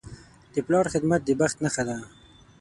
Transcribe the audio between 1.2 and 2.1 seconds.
د بخت نښه ده.